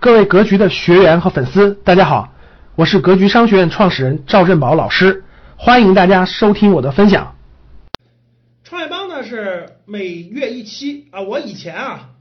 [0.00, 2.32] 各位格局的学员和粉丝，大家好，
[2.74, 5.24] 我是格局商学院创始人赵振宝老师，
[5.58, 7.36] 欢迎大家收听我的分享。
[8.64, 12.12] 创业邦呢是每月一期啊，我以前啊，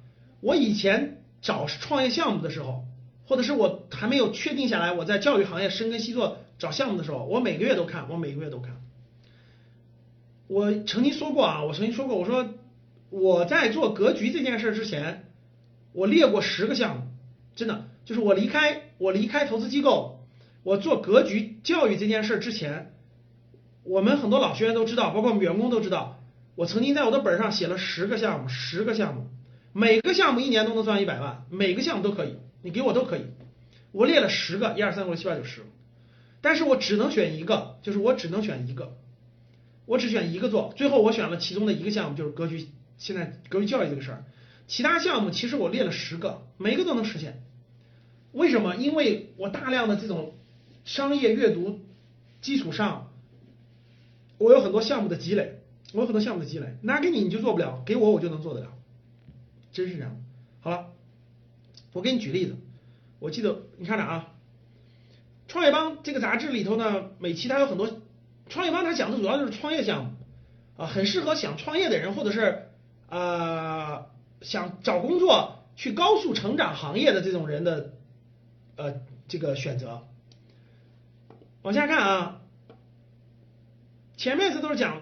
[0.41, 2.83] 我以前找创业项目的时候，
[3.25, 8.75] 或者是我还没有确定下来我在教育行业深耕细作找项目的时候，我每个月都看，我每个月都看。
[10.47, 12.45] 我曾经说过啊，我曾经说过，我说
[13.09, 15.23] 我在做格局这件事之前，
[15.93, 17.03] 我列过十个项目。
[17.59, 20.25] 真的就是我离开我离开投资机构，
[20.63, 22.93] 我做格局教育这件事之前，
[23.83, 26.21] 我们很多老学员都知道，包括我们员工都知道，
[26.55, 29.27] 我曾经在我的本上写了十个项目，十个项目，
[29.73, 33.25] 每个项目一年都能赚一百万，每个项目都可以，你给我都可以，
[33.91, 35.63] 我列了十个，一二三四五六七八九十，
[36.39, 38.93] 但是我只能选一个，就是我只能选一个，
[39.85, 44.23] 我只选一个做，最后我选了其中的一个项目，就是格局现在格局教育这个事儿，
[44.65, 47.43] 其他项目其实我列了十个，每个都能实现。
[48.31, 48.75] 为什么？
[48.75, 50.33] 因为我大量的这种
[50.85, 51.79] 商业阅读
[52.41, 53.11] 基础上，
[54.37, 55.61] 我有很多项目的积累，
[55.93, 58.67] 我有很多项目的积累，拿给你你就做不了，给我我就能做得了，
[59.71, 60.15] 真是这样。
[60.61, 60.91] 好了，
[61.93, 62.55] 我给你举例子，
[63.19, 64.33] 我记得你看着啊，
[65.51, 67.87] 《创业邦》这个杂志里头呢，每期它有很多，
[68.47, 70.11] 《创业邦》它讲的主要就是创业项目
[70.77, 72.67] 啊，很适合想创业的人，或者是
[73.09, 74.05] 啊
[74.41, 77.93] 想找工作去高速成长行业的这种人的。
[78.79, 78.93] 呃，
[79.27, 80.07] 这个选择，
[81.63, 82.39] 往下看啊，
[84.15, 85.01] 前面这都是讲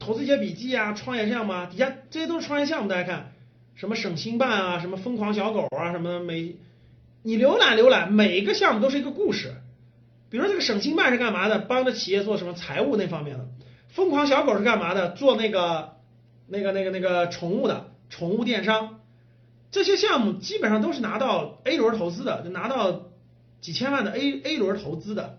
[0.00, 3.32] 投资一些笔记啊，创业项目啊，底下这些都是创业项目，大家看
[3.76, 6.56] 什么省心办啊，什么疯狂小狗啊，什么每
[7.22, 9.54] 你浏览浏览，每一个项目都是一个故事。
[10.28, 11.60] 比如说这个省心办是干嘛的？
[11.60, 13.46] 帮着企业做什么财务那方面的。
[13.90, 15.12] 疯狂小狗是干嘛的？
[15.12, 15.98] 做那个
[16.48, 18.98] 那个那个那个宠物的宠物电商。
[19.70, 23.11] 这些项目基本上都是拿到 A 轮投资的，就拿到。
[23.62, 25.38] 几千万的 A A 轮投资的，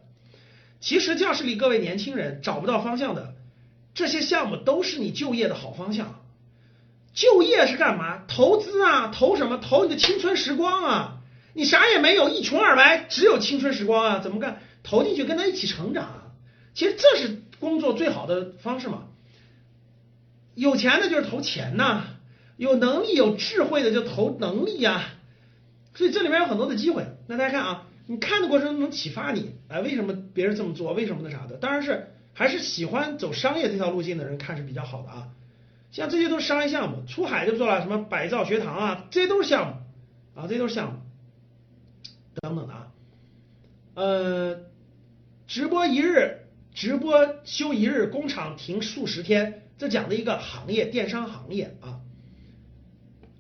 [0.80, 3.36] 其实教室里各位年轻人找不到方向的，
[3.94, 6.22] 这些项目都是你就业的好方向。
[7.14, 8.24] 就业是干嘛？
[8.28, 9.58] 投资啊，投什么？
[9.58, 11.18] 投你的青春时光啊！
[11.54, 14.20] 你啥也没有，一穷二白，只有青春时光啊！
[14.20, 14.62] 怎么干？
[14.82, 16.34] 投进去跟他一起成长。
[16.74, 19.04] 其实这是工作最好的方式嘛。
[20.56, 22.04] 有钱的就是投钱呐，
[22.58, 25.04] 有能力有智慧的就投能力呀。
[25.94, 27.06] 所以这里面有很多的机会。
[27.28, 27.88] 那大家看啊。
[28.06, 30.94] 你看的过程中能启发你，哎，为什么别人这么做？
[30.94, 31.56] 为什么那啥的？
[31.56, 35.30] 当然是还是喜欢走商业这条路径的人看是比较好的啊。
[35.92, 41.00] 像这些都是商业项目，出海就做了什么百兆学堂啊，这些都是项目啊，这些都是项目
[42.42, 42.92] 等等的啊。
[43.94, 44.62] 呃，
[45.48, 52.02] 直播一日，直播休一日，工厂停数十天，这讲的一个行业，电商行业啊。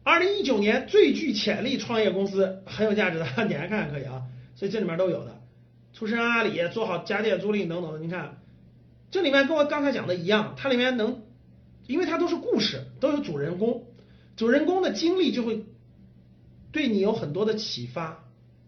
[0.03, 4.21] 二零一九年最具潜力创业公司很有价值的， 点开看看可以啊。
[4.69, 5.41] 这里面都有的，
[5.93, 7.99] 出身阿里，做好家电租赁等等的。
[7.99, 8.41] 你看，
[9.11, 11.21] 这里面跟我刚才讲的一样，它里面能，
[11.87, 13.85] 因为它都是故事，都有主人公，
[14.35, 15.65] 主人公的经历就会
[16.71, 18.23] 对你有很多的启发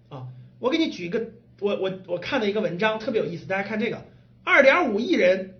[0.10, 0.28] 啊。
[0.60, 1.28] 我给你举一个，
[1.60, 4.04] 我我我看的一个文章特别有意思，大家看这个，
[4.44, 5.56] 二点五亿人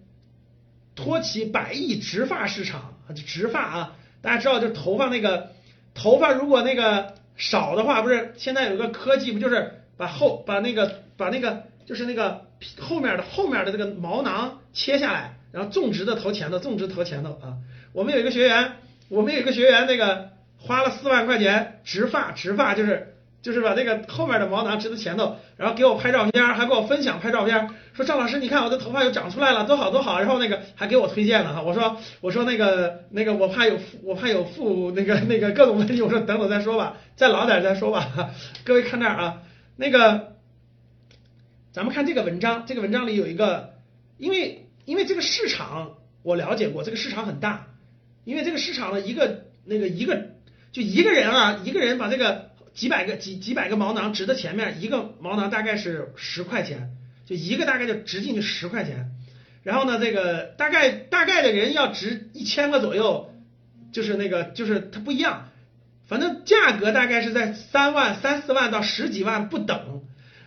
[0.96, 5.54] 托起百亿植发市场，植发啊，大家知道就头发那个。
[5.98, 12.46] 头发如果那个少的话，不是现在有个科技，不就是把后把那个把那个就是那个
[12.80, 17.58] 后面的后面的这个毛囊切下来，然后种植的头前头，种植头前头啊。
[17.94, 18.74] 我们有一个学员，
[19.10, 23.12] 我们有一个学员，那个花了四万块钱植发，植发就是。
[23.46, 30.18] 就是把那个后面的毛囊植到前头，然后给我拍照片，还给我分享拍照片，说赵老师，你看我的头发又长出来了，多好多好。
[30.20, 38.32] 然后那个还给我推荐了哈，我说我说那个那个我怕有我怕有负那个那个各种问题，我说等等再说吧，再老点再说吧。
[38.66, 39.38] 各位看这儿啊，
[39.76, 40.36] 那个
[41.72, 43.76] 咱们看这个文章，这个文章里有一个，
[44.18, 47.68] 因为因为这个市场我了解过，这个市场很大，
[48.24, 50.32] 因为这个市场的一个那个一个
[50.72, 52.54] 就一个人啊，一个人把这个。
[52.76, 56.90] 几百个几几百个毛囊植在前面，一个毛囊大概是十块钱，
[57.26, 59.12] 就一个大概就植进去十块钱。
[59.64, 63.32] 然后呢，这个大概大概的人要植一千个左右，
[63.94, 65.52] 就是那个就是它不一样，
[66.08, 70.04] 反正价格大概是在三万三四万到十几万不等。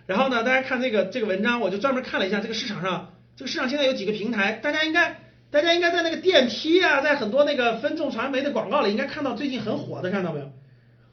[0.06, 5.20] 然后呢，大家看这个这个文章，我就专门看了一下这个市场上，这个市场现在有几个平台，大家应该
[5.50, 10.50] 大家应该在那个电梯啊，在很多那个分众传媒的广告里应该看到最近很火的，看到没有？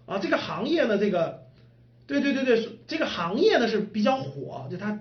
[0.05, 1.41] 啊，这个行业呢，这个，
[2.07, 4.99] 对对对对，这个行业呢是比较火，就它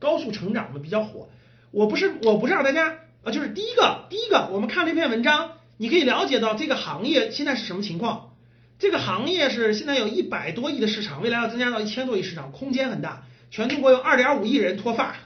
[0.00, 1.28] 高速成长的比较火。
[1.70, 8.32] 我不是我不是让大家啊，就是第一个第一个，我们看这篇文章，你可以了解到这个行业现在是什么情况。
[8.80, 13.26] 这个行业是现在有一百多亿的市场，未来要增加到一千多亿市场，空间很大。
[13.50, 15.16] 全中国有二点五亿人脱发。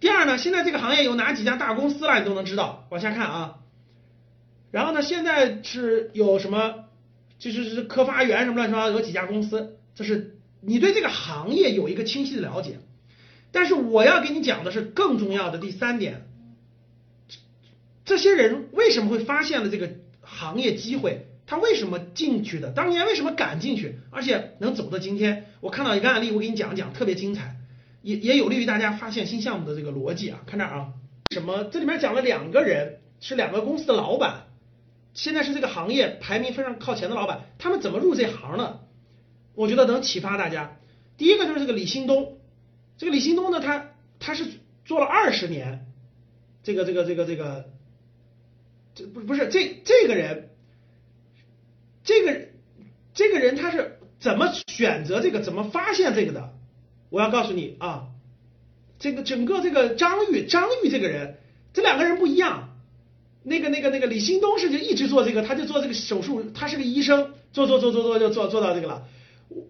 [0.00, 2.86] 第二呢，现在这个行业有哪几家大公司了，你都能知道。
[2.90, 3.58] 往下看啊，
[4.70, 6.86] 然后呢，现在是有什么，
[7.38, 12.78] 就是是科发园什么乱七八糟，有几家公司，这是你对这个行业有一个清晰的了解。
[13.50, 16.26] 但是我要给你讲的是更重要的第三点，
[18.06, 19.90] 这些人为什么会发现了这个
[20.22, 21.26] 行业机会？
[21.52, 22.70] 他为什么进去的？
[22.70, 23.98] 当年为什么敢进去？
[24.08, 25.48] 而且能走到今天？
[25.60, 27.56] 我看到一个案例，我给你讲讲，特别精彩，
[28.00, 30.40] 也也有利于大家发现新项目的这个逻辑啊。
[30.46, 30.94] 看这儿啊，
[31.30, 31.64] 什么？
[31.64, 34.46] 这里面讲了两个人，是两个公司的老板，
[35.12, 38.80] 现在是这个行业排名非常靠前的老板，他们怎么入这行的？
[39.54, 40.78] 我觉得能启发大家。
[41.18, 42.38] 第一个就是这个李新东，
[42.96, 44.46] 这个李新东呢，他他是
[44.86, 45.84] 做了二十年，
[46.62, 47.68] 这个这个这个这个，
[48.94, 50.48] 这不不是这这个人。
[52.04, 52.48] 这个
[53.14, 56.54] 这个人他是怎么选择这个，怎么发现这个的？
[57.10, 58.08] 我要告诉你啊，
[58.98, 61.38] 这个整个这个张玉张玉这个人，
[61.72, 62.70] 这两个人不一样。
[63.44, 69.04] 那个那个那个李新东是就一直做这个，他就做这个手术，他是个医生，做做做做做就做做到这个了。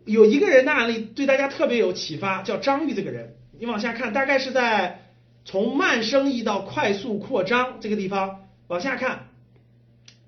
[0.05, 3.35] 有一个人的案例对大家特别有启发，叫张玉这个人。
[3.59, 5.07] 你往下看，大概是在
[5.45, 9.31] 从慢生意到快速扩张这个地方往下看，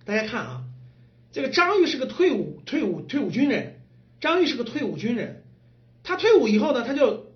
[0.04, 0.63] 大家看啊。
[1.34, 3.80] 这个张玉是个退伍退伍退伍军人，
[4.20, 5.42] 张玉是个退伍军人，
[6.04, 7.26] 他退伍以后呢，他就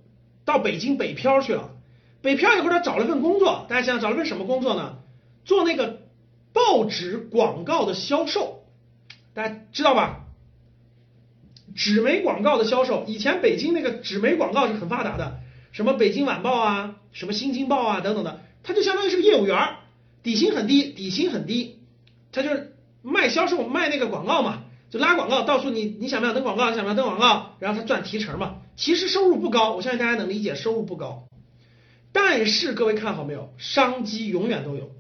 [0.45, 1.73] 到北京北漂去了。
[2.23, 4.99] 北漂以后，他找了份工作，大家想想找了份什么工作呢？
[5.45, 6.03] 做那个
[6.53, 8.67] 报纸广告的销售，
[9.35, 10.27] 大家知道吧？
[11.75, 15.41] 纸媒广告的销售，以前北京那个纸媒广告是很发达的，
[15.73, 19.59] 什么北京晚报啊，什么新京报啊等等的，他就相当于是个业务员，
[20.23, 21.81] 底薪很低，底薪很低，
[22.31, 22.77] 他就是。
[23.29, 26.67] 销售卖那个广告嘛，就拉广告，到处你你想不想登广告？
[26.75, 27.57] 想不想登广告？
[27.59, 28.57] 然后他赚提成嘛。
[28.77, 31.29] 其实收入不高，我相信大家能理解，收入不高。
[32.13, 33.53] 但是各位看好没有？
[33.59, 34.91] 商机永远都有。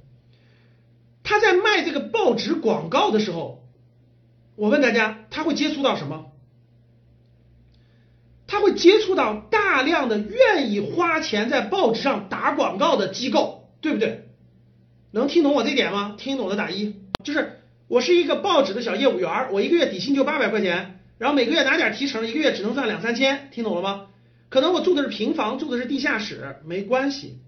[1.22, 3.62] 他在卖这个报纸广告的时候，
[4.56, 6.26] 我问大家，他会接触到什么？
[8.46, 14.28] 他会接触到大量的愿意花钱在报纸上打广告的机构，对不对？
[15.10, 16.14] 能听懂我这点吗？
[16.18, 17.57] 听懂的打一，就是。
[17.88, 24.08] 我是一个报纸的小业务员，我一个月底薪就八百块钱，然后每个月拿点提成，一个月只能赚两三千，听懂了吗？
[24.50, 27.38] 可能我住的是平房，住的是地下室，没关系，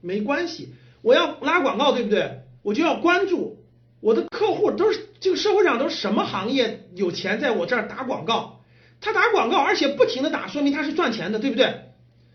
[0.00, 0.72] 没关系。
[1.02, 2.42] 我要拉广告，对不对？
[2.62, 3.58] 我就要关注
[3.98, 8.60] 我的客户都是这个社会上都是什么行业有钱在我这儿打广告，
[9.00, 11.74] 他打广告而且不停的打，说明他是赚钱的，对不对？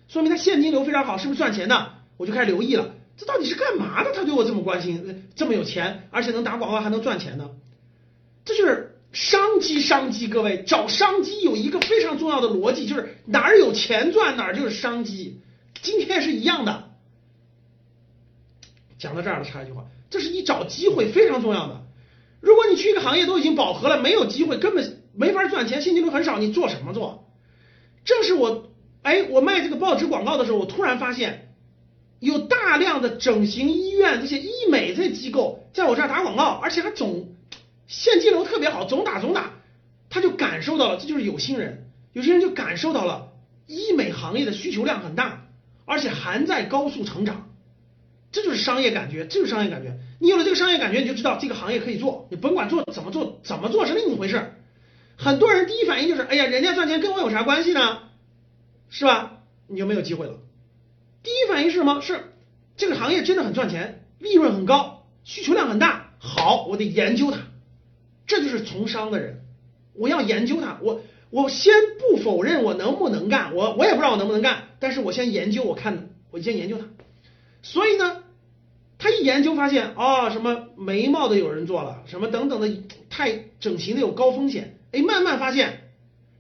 [0.09, 1.93] 说明他现金流非常好，是不是赚钱的？
[2.17, 2.95] 我就开始留意了。
[3.17, 4.11] 这到底是干嘛的？
[4.13, 7.49] 他对我这么关心，这么有钱，而且能打广告还能赚钱呢？
[8.45, 10.27] 这就是商机，商机。
[10.27, 15.41] 各位找商机有一个非常重要的逻辑，就是哪儿有钱赚哪儿就是商机。
[15.81, 16.91] 今天是一样的。
[18.99, 21.87] 讲到这儿了，插一句话，这是你找机会非常重要的。
[22.39, 27.27] 如果你去一个行业都已经饱和了，没有机会，根本没法赚钱，现金流很少，你做什么做？
[28.05, 28.69] 正是我，
[29.01, 31.46] 哎，我卖这个报纸广告的时候，我突然发现。
[32.19, 37.35] 有大量的整形医院、这些医美这些机构在我这儿打广告，而且还总
[37.87, 39.51] 现金流特别好，总打总打，
[40.09, 43.33] 他就感受到了，这就是有心人，有些人就感受到了
[43.67, 45.45] 医美行业的需求量很大，
[45.85, 47.49] 而且还在高速成长，
[48.31, 49.99] 这就是商业感觉，这就是商业感觉。
[50.19, 54.53] 你有了这个商业感觉，你就知道这个行业可以做，你甭管做怎么做，怎么做是另一回事。
[55.15, 57.99] 很多人第一反应就是，哎呀，人家赚钱跟我有啥关系呢？
[58.89, 59.43] 是吧？
[59.67, 60.39] 你就没有机会了。
[61.27, 61.99] 第一反应是什么？
[61.99, 62.31] 是
[62.77, 66.13] 这个行业真的很赚钱，利润很高，需求量很大。
[66.19, 67.39] 好，我得研究它。
[68.25, 69.41] 这就是从商的人，
[69.93, 70.79] 我要研究它。
[70.81, 76.85] 我我先不否认我能不能干，我我也不知道我能不能干，但是我先研究，我看我先研究它。
[77.61, 78.23] 所以呢，
[78.97, 84.79] 他一研究发现啊，什么眉毛的有人做了，什么等等的，太整形的有高风险。
[84.93, 85.91] 哎，慢慢发现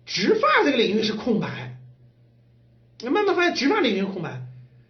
[0.05, 1.77] 植发这个领域是空白，
[3.03, 4.46] 慢慢发现植发领域空白。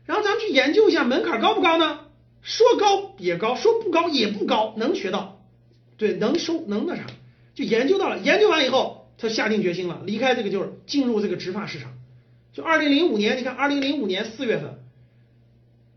[0.08, 2.00] 然后咱们去研究一下门槛高不高呢？
[2.42, 5.44] 说高也高，说不高也不高，能学到，
[5.98, 7.04] 对，能收能那啥，
[7.54, 8.18] 就研究到了。
[8.20, 11.92] 研究完以后，他下定决心了，离开这个就是进入这个植发市场。
[12.54, 14.80] 就二零零五年，你看二零零五年四月份，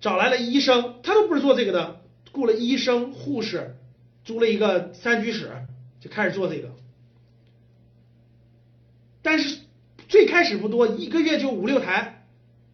[0.00, 2.00] 找来了医生，他都不是做这个的，
[2.32, 3.76] 雇了医生、护士，
[4.24, 5.52] 租了一个三居室，
[6.00, 6.70] 就开始做这个。
[9.22, 9.60] 但是
[10.08, 12.19] 最开始不多，一个月就五六台。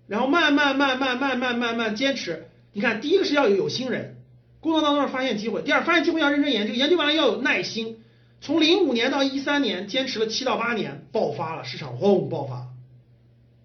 [0.07, 4.17] 然后慢慢慢慢慢慢慢慢坚持，你看，第一个是要有有心人，
[4.61, 7.99] 工作当中发现机会；第二，发现机会要认真研究，研究完了要有耐心。
[8.41, 12.67] 从零五年到一三年，坚持了七到八年，爆发了，市场轰爆发，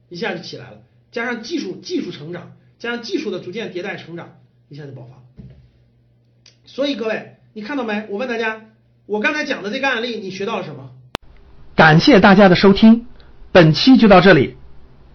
[0.09, 0.77] 一下就起来了。
[1.11, 4.37] 加上技术技术成长，加上技术的逐渐迭代成长，
[4.69, 5.17] 一下就爆发。
[6.65, 8.05] 所以各位，你看到没？
[8.09, 8.61] 我问大家，
[9.05, 10.91] 我刚才讲的这个案例，你学到了什么？
[11.75, 13.05] 感谢大家的收听，
[13.51, 14.55] 本期就到这里。